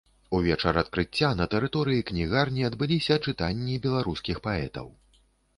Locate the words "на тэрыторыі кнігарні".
1.41-2.65